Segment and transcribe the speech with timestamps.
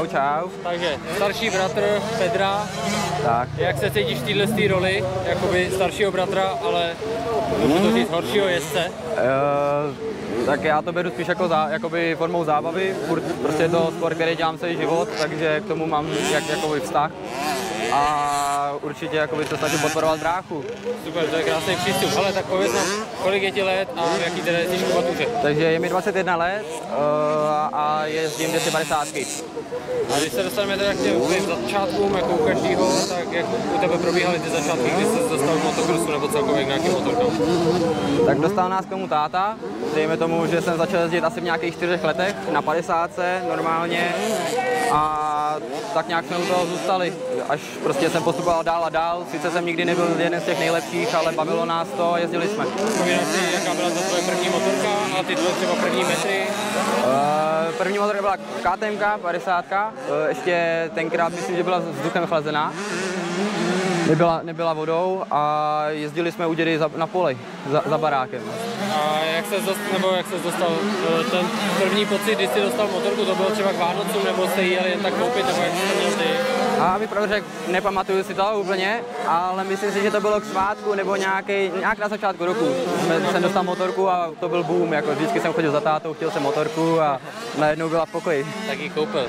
[0.00, 0.48] Čau, čau.
[0.62, 2.68] Takže starší bratr Pedra,
[3.24, 3.48] Tak.
[3.56, 6.96] jak se cítíš v této tý roli, jakoby staršího bratra, ale
[7.58, 8.90] můžu to říct horšího jezdce?
[8.90, 13.92] Uh, tak já to beru spíš jako zá, jakoby formou zábavy, furt prostě je to
[13.96, 17.10] sport, který dělám celý život, takže k tomu mám jak, jakoby vztah.
[17.92, 20.64] A určitě jakoby se snažím podporovat bráchu.
[21.04, 22.10] Super, to je krásný přístup.
[22.16, 22.86] Ale tak pověz nám,
[23.22, 25.26] kolik je ti let a jaký teda jezdíš kubatuře?
[25.42, 26.88] Takže je mi 21 let uh,
[27.72, 27.89] a
[28.30, 29.08] jezdím 250.
[30.14, 33.98] A když se dostaneme teda k těm začátkům, jako u každého, tak jak u tebe
[33.98, 37.30] probíhaly ty začátky, kdy jsi dostal k motokrosu nebo celkově k nějakým motorkám?
[38.26, 39.56] Tak dostal nás k tomu táta,
[39.94, 43.10] dejme tomu, že jsem začal jezdit asi v nějakých čtyřech letech na 50
[43.48, 44.14] normálně
[44.92, 45.56] a
[45.94, 47.12] tak nějak jsme u toho zůstali,
[47.48, 49.24] až prostě jsem postupoval dál a dál.
[49.30, 52.64] Sice jsem nikdy nebyl jeden z těch nejlepších, ale bavilo nás to a jezdili jsme.
[52.64, 56.46] Vzpomínáš si, jaká byla ta tvoje první motorka a ty tvoje třeba první metry?
[57.04, 57.49] Uh,
[57.82, 62.72] první motorka byla KTM 50, uh, ještě tenkrát myslím, že byla vzduchem chlazená.
[64.08, 67.38] Nebyla, nebyla vodou a jezdili jsme u dědy za, na poli,
[67.70, 68.42] za, za barákem.
[68.94, 70.72] A se dostal, nebo jak se dostal
[71.20, 71.46] eh, ten
[71.78, 75.00] první pocit, když jsi dostal motorku, to bylo třeba k Vánocům, nebo jste jeli jen
[75.00, 76.30] tak koupit, nebo jak jsi to měl ty?
[76.80, 80.44] A abych pravdu řekl, nepamatuju si to úplně, ale myslím si, že to bylo k
[80.44, 82.64] svátku nebo nějaký, nějak na začátku roku.
[83.04, 86.30] Jsme, jsem dostal motorku a to byl boom, jako vždycky jsem chodil za tátou, chtěl
[86.30, 87.20] jsem motorku a
[87.58, 88.46] najednou byla v pokoji.
[88.66, 89.26] Tak ji koupil.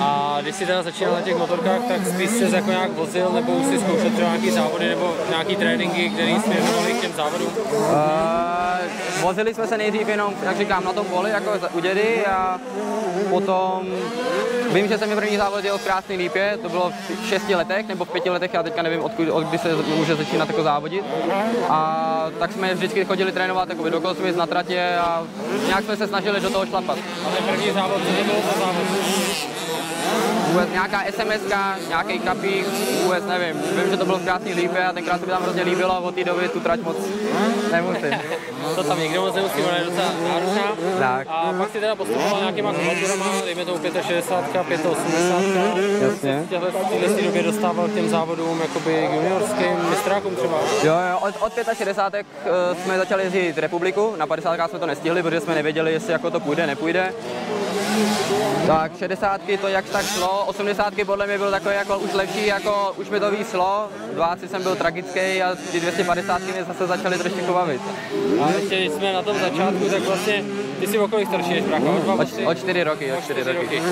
[0.00, 3.52] A když jsi teda začínal na těch motorkách, tak spíš se jako nějak vozil, nebo
[3.52, 7.52] už si zkoušel třeba nějaký závody nebo nějaký tréninky, které směřovaly k těm závodům?
[7.72, 12.60] Uh, vozili jsme se nejdřív jenom, jak říkám, na tom poli, jako u dědy a
[13.30, 13.86] potom
[14.72, 17.88] vím, že jsem mi první závod dělal v Krásný Lípě, to bylo v šesti letech
[17.88, 21.04] nebo v pěti letech, já teďka nevím, odkud, od kdy se může začínat jako závodit.
[21.68, 25.22] A tak jsme vždycky chodili trénovat jako do Kosmic na tratě a
[25.66, 26.98] nějak jsme se snažili do toho šlapat.
[27.26, 28.86] A ten první závod, co to bylo za závod?
[30.52, 31.42] Vůbec nějaká SMS,
[31.88, 32.66] nějaký kapík,
[33.02, 33.62] vůbec nevím.
[33.62, 35.98] Vím, že to bylo v Krásný Lípě a tenkrát se mi tam hrozně líbilo a
[35.98, 36.96] od té doby tu trať moc
[37.72, 38.12] nemusím.
[38.74, 40.76] To tam nikdo moc nemusí, ona je docela náročná.
[40.98, 41.26] Tak.
[41.30, 46.02] A pak si teda postupoval nějakýma kubaturama, dejme tomu 65, 85.
[46.02, 46.46] Jasně.
[46.46, 46.48] V
[47.00, 50.58] téhle době dostával k těm závodům jakoby k juniorským mistrákům třeba.
[50.82, 55.22] Jo, jo, od, od 65 uh, jsme začali jezdit republiku, na 50 jsme to nestihli,
[55.22, 57.12] protože jsme nevěděli, jestli jako to půjde, nepůjde.
[58.66, 62.94] Tak 60 to jak tak šlo, 80 podle mě byl takový jako už lepší, jako
[62.96, 66.86] už mi to víc šlo, v dváci jsem byl tragický a ty 250 mě zase
[66.86, 67.80] začaly trošku bavit.
[68.42, 70.44] A ještě když jsme na tom začátku, tak vlastně
[70.82, 71.84] ty jsi o kolik starší než brácha?
[71.90, 73.82] O dva, O, o č- o 4 roky, o 4 roky.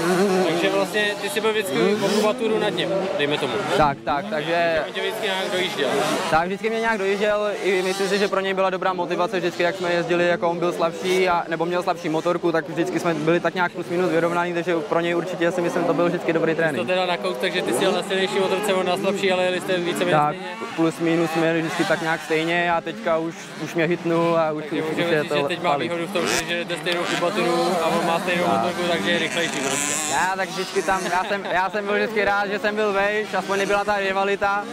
[0.49, 3.53] Takže vlastně ty jsi byl vždycky o kubaturu nad ním, dejme tomu.
[3.77, 5.89] Tak, tak, takže On tě vždycky nějak dojížděl.
[6.31, 9.63] Tak vždycky mě nějak dojížděl, i myslím si, že pro něj byla dobrá motivace, vždycky
[9.63, 13.15] jak jsme jezdili, jako on byl slabší, a, nebo měl slabší motorku, tak vždycky jsme
[13.15, 16.33] byli tak nějak plus minus vyrovnaný, takže pro něj určitě si myslím, to byl vždycky
[16.33, 16.87] dobrý To trénink.
[16.89, 19.79] teda nakouk, takže ty jsi jel na silnější motorce, on na slabší, ale jeli jste
[19.79, 20.47] více Tak, stejně.
[20.77, 23.35] plus minus jsme jeli vždycky tak nějak stejně a teďka už,
[23.65, 26.23] už mě hitnul a už, už, už je že to teď má výhodu v tom,
[26.49, 29.95] že jde stejnou kubaturu a on má stejnou motorku, takže je rychlejší prostě.
[30.13, 33.35] Já tak vždycky tam, já jsem, já jsem byl vždycky rád, že jsem byl vejš,
[33.35, 34.65] aspoň nebyla ta rivalita.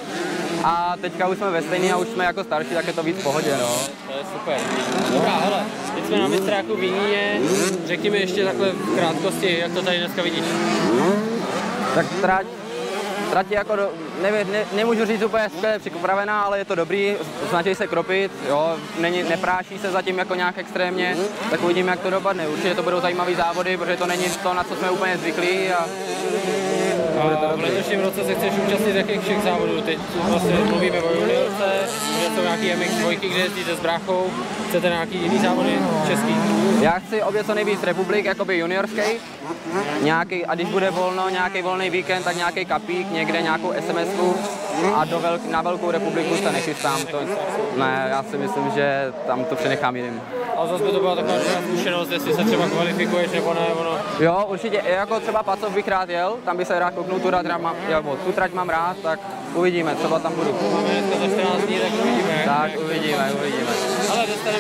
[0.63, 3.17] A teďka už jsme ve stejný a už jsme jako starší, tak je to víc
[3.17, 3.67] v pohodě, no.
[4.07, 4.59] To je super.
[5.13, 7.39] Dobrá, hele, teď jsme na mistráku Víníně.
[7.85, 10.43] Řekni mi ještě takhle v krátkosti, jak to tady dneska vidíš.
[11.95, 12.45] Tak trať,
[13.29, 13.89] trať je jako, do,
[14.21, 17.15] nevím, ne, nemůžu říct úplně skvěle připravená, ale je to dobrý,
[17.49, 21.17] snaží se kropit, jo, není, nepráší se zatím jako nějak extrémně,
[21.51, 22.47] tak uvidíme, jak to dopadne.
[22.47, 25.85] Určitě to budou zajímavé závody, protože to není to, na co jsme úplně zvyklí a
[27.17, 29.81] A v letošním roce se chceš účastnit jakých všech závodů?
[29.81, 29.99] Teď
[30.29, 31.69] vlastně mluvíme o juniorce,
[32.21, 34.31] že jsou nějaký MX2, kde jezdíte s bráchou.
[34.69, 36.35] Chcete nějaký jiný závody český?
[36.87, 39.01] Já chci obě co nejvíc republik, jakoby juniorský,
[40.01, 44.07] nějaký, a když bude volno, nějaký volný víkend, tak nějaký kapík, někde nějakou SMS
[44.95, 47.05] a do velk, na velkou republiku se nechystám.
[47.05, 47.19] To,
[47.77, 50.21] ne, já si myslím, že tam to přenechám jiným.
[50.57, 51.35] A zase by to byla taková
[51.67, 53.97] zkušenost, jestli se třeba kvalifikuješ nebo ne, ono.
[54.19, 57.75] Jo, určitě, jako třeba Pacov bych rád jel, tam by se rád kouknul, tu, mám,
[58.25, 59.19] tu trať mám rád, tak
[59.53, 60.55] uvidíme, třeba tam budu.
[60.73, 62.43] Máme dneska za 14 dní, tak uvidíme.
[62.45, 63.96] Tak uvidíme, uvidíme.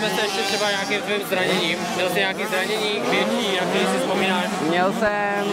[0.07, 1.77] Dostaneme se ještě třeba nějakým tvým zraněním.
[1.95, 4.45] Měl jsi nějaký zranění větší, na který si vzpomínáš?
[4.69, 5.45] Měl jsem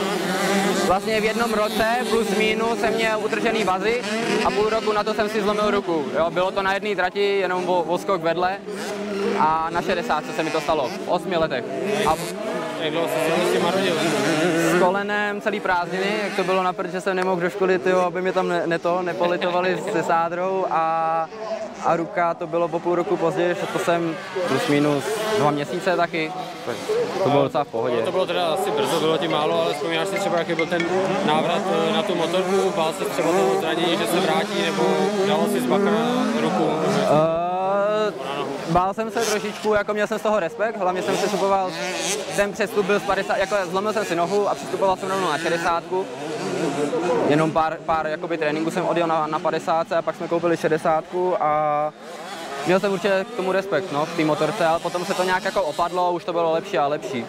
[0.87, 4.03] vlastně v jednom roce plus minus jsem měl utržený vazy
[4.45, 6.05] a půl roku na to jsem si zlomil ruku.
[6.19, 8.59] Jo, bylo to na jedné trati, jenom o, o skok vedle
[9.39, 11.65] a na 60 se mi to stalo v 8 letech.
[12.07, 12.17] A
[12.85, 13.95] jak dlouho jsi si prostě marodil?
[14.71, 18.01] S kolenem celý prázdniny, jak to bylo na prd, že jsem nemohl do školy, tyjo,
[18.01, 21.27] aby mě tam ne, ne to, nepolitovali se sádrou a,
[21.85, 24.17] a ruka to bylo po půl roku později, že to jsem
[24.49, 25.05] plus minus
[25.39, 26.33] dva měsíce taky,
[26.67, 26.77] tak
[27.23, 27.97] to bylo docela v pohodě.
[27.97, 30.83] To bylo teda asi brzo, bylo ti málo, ale vzpomínáš si třeba, jaký byl ten
[31.27, 34.83] návrat eh, na tu motorku, bál se třeba toho zranění, že se vrátí, nebo
[35.29, 36.65] dalo si zbacha na ruku?
[36.65, 37.44] Uh,
[38.69, 41.71] bál jsem se trošičku, jako měl jsem z toho respekt, hlavně jsem se supoval,
[42.37, 45.39] ten přestup byl z 50, jako zlomil jsem si nohu a přestupoval jsem rovnou na
[45.39, 45.85] 60.
[47.29, 51.05] Jenom pár, pár jakoby tréninku jsem odjel na, na 50 a pak jsme koupili 60
[51.41, 51.93] a
[52.66, 55.44] Měl jsem určitě k tomu respekt no, v té motorce, ale potom se to nějak
[55.44, 57.26] jako opadlo, už to bylo lepší a lepší.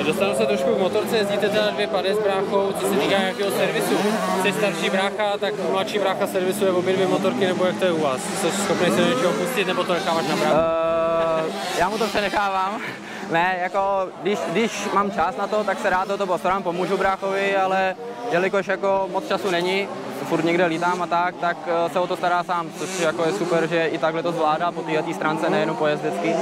[0.00, 3.18] Eh, Dostanu se trošku k motorce, jezdíte teda dvě pady s bráchou, co se týká
[3.18, 3.98] nějakého servisu.
[4.42, 8.02] Jsi starší brácha, tak mladší brácha servisuje obě dvě motorky, nebo jak to je u
[8.02, 8.20] vás?
[8.40, 10.56] Jsi schopný se do něčeho pustit, nebo to necháváš na bráchu?
[10.56, 12.80] Uh, já mu to přenechávám.
[13.30, 16.96] Ne, jako když, když mám čas na to, tak se rád do toho postarám, pomůžu
[16.96, 17.96] bráchovi, ale
[18.30, 19.88] jelikož jako moc času není,
[20.24, 23.32] furt někde lítám a tak, tak eh, se o to stará sám, což jako je
[23.32, 26.34] super, že i takhle to zvládá po této stránce, nejenom po jezdecky,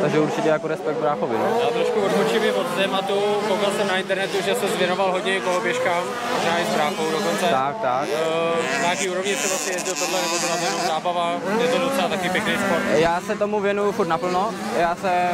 [0.00, 1.38] takže určitě jako respekt bráchovi.
[1.38, 1.60] No.
[1.64, 3.14] Já trošku odbočím i od tématu,
[3.48, 6.02] koukal jsem na internetu, že se zvěnoval hodně koloběžkám,
[6.34, 7.46] možná i s bráchou dokonce.
[7.46, 8.08] Tak, tak.
[8.08, 11.78] Uh, na jaký úrovni třeba si jezdil tohle, nebo byla to jenom zábava, je to
[11.78, 12.82] docela taky pěkný sport.
[12.94, 14.50] Já se tomu věnuju furt naplno.
[14.78, 15.28] Já se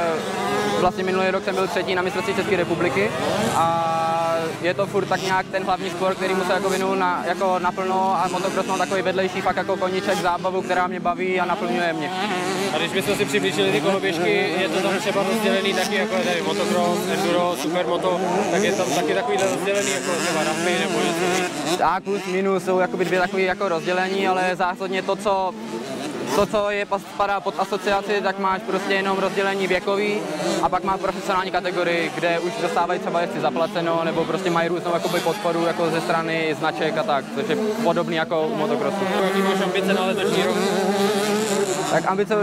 [0.81, 3.11] vlastně minulý rok jsem byl třetí na mistrovství České republiky
[3.55, 3.96] a
[4.63, 8.17] je to furt tak nějak ten hlavní sport, který se jako věnuju na, jako naplno
[8.25, 12.11] a motocross mám takový vedlejší fakt jako koníček zábavu, která mě baví a naplňuje mě.
[12.75, 16.43] A když bychom si přiblížili ty koloběžky, je to tam třeba rozdělený taky jako tady
[16.43, 18.21] motocross, enduro, supermoto,
[18.51, 21.77] tak je tam taky takový rozdělený jako třeba rampy nebo něco.
[21.79, 25.55] Tak plus minus jsou jakoby dvě takové jako rozdělení, ale zásadně to, co
[26.37, 30.21] to, co je spadá pod asociaci, tak máš prostě jenom rozdělení věkový
[30.63, 34.95] a pak má profesionální kategorii, kde už dostávají třeba jezdci zaplaceno nebo prostě mají různou
[34.95, 39.01] jakoby, podporu jako ze strany značek a tak, což je podobný jako u motocrossu.
[39.25, 40.57] Jaký máš ambice na letošní rok?
[41.91, 42.35] Tak ambice,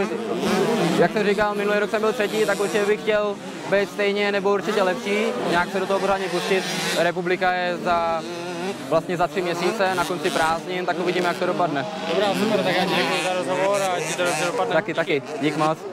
[1.00, 3.36] jak jsem říkal, minulý rok jsem byl třetí, tak určitě bych chtěl
[3.72, 6.64] být stejně nebo určitě lepší, nějak se do toho pořádně pustit.
[7.00, 8.22] Republika je za
[8.94, 11.86] vlastně za tři měsíce na konci prázdnin, tak uvidíme, jak to dopadne.
[12.10, 14.74] Dobrá, super, tak já děkuji za rozhovor a ti to dobře dopadne.
[14.74, 15.22] Taky, taky.
[15.42, 15.93] Dík moc.